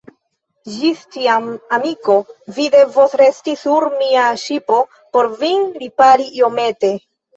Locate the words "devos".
2.77-3.13